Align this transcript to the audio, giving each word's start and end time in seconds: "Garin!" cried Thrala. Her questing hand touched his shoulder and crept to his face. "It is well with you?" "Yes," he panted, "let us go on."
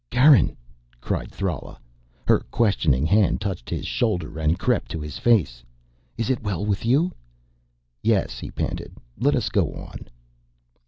"Garin!" 0.09 0.57
cried 0.99 1.29
Thrala. 1.31 1.77
Her 2.27 2.39
questing 2.49 3.05
hand 3.05 3.39
touched 3.39 3.69
his 3.69 3.85
shoulder 3.85 4.39
and 4.39 4.57
crept 4.57 4.89
to 4.89 4.99
his 4.99 5.19
face. 5.19 5.61
"It 6.17 6.27
is 6.27 6.39
well 6.41 6.65
with 6.65 6.83
you?" 6.87 7.11
"Yes," 8.01 8.39
he 8.39 8.49
panted, 8.49 8.93
"let 9.19 9.35
us 9.35 9.49
go 9.49 9.73
on." 9.75 10.07